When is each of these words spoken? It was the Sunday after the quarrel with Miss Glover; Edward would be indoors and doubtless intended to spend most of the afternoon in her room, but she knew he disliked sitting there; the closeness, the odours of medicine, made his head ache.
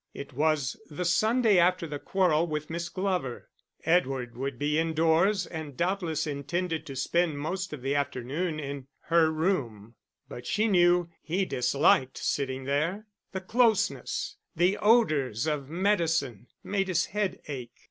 It 0.15 0.33
was 0.33 0.77
the 0.89 1.05
Sunday 1.05 1.59
after 1.59 1.85
the 1.85 1.99
quarrel 1.99 2.47
with 2.47 2.71
Miss 2.71 2.89
Glover; 2.89 3.51
Edward 3.85 4.35
would 4.35 4.57
be 4.57 4.79
indoors 4.79 5.45
and 5.45 5.77
doubtless 5.77 6.25
intended 6.25 6.87
to 6.87 6.95
spend 6.95 7.37
most 7.37 7.71
of 7.71 7.83
the 7.83 7.93
afternoon 7.93 8.59
in 8.59 8.87
her 9.01 9.31
room, 9.31 9.93
but 10.27 10.47
she 10.47 10.67
knew 10.67 11.11
he 11.21 11.45
disliked 11.45 12.17
sitting 12.17 12.63
there; 12.63 13.05
the 13.31 13.41
closeness, 13.41 14.37
the 14.55 14.75
odours 14.79 15.45
of 15.45 15.69
medicine, 15.69 16.47
made 16.63 16.87
his 16.87 17.05
head 17.05 17.39
ache. 17.47 17.79